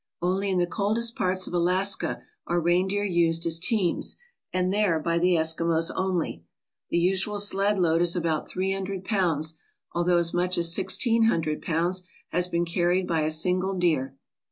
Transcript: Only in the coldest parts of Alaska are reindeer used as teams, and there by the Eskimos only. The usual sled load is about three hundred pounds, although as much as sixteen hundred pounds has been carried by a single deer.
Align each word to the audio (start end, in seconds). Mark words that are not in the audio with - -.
Only 0.19 0.49
in 0.49 0.57
the 0.57 0.65
coldest 0.65 1.15
parts 1.15 1.45
of 1.45 1.53
Alaska 1.53 2.23
are 2.47 2.59
reindeer 2.59 3.03
used 3.03 3.45
as 3.45 3.59
teams, 3.59 4.17
and 4.51 4.73
there 4.73 4.99
by 4.99 5.19
the 5.19 5.35
Eskimos 5.35 5.91
only. 5.95 6.43
The 6.89 6.97
usual 6.97 7.37
sled 7.37 7.77
load 7.77 8.01
is 8.01 8.15
about 8.15 8.49
three 8.49 8.71
hundred 8.71 9.05
pounds, 9.05 9.61
although 9.93 10.17
as 10.17 10.33
much 10.33 10.57
as 10.57 10.73
sixteen 10.73 11.25
hundred 11.25 11.61
pounds 11.61 12.01
has 12.29 12.47
been 12.47 12.65
carried 12.65 13.07
by 13.07 13.21
a 13.21 13.29
single 13.29 13.75
deer. 13.75 14.15